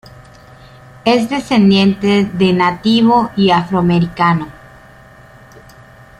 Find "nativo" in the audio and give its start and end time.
2.53-3.29